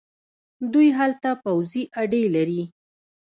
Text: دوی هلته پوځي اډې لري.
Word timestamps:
دوی 0.73 0.89
هلته 0.99 1.29
پوځي 1.43 1.83
اډې 2.01 2.23
لري. 2.35 2.61